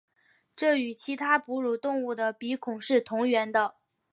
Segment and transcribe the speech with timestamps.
[0.55, 3.75] 这与其他哺乳动物的鼻孔是同源的。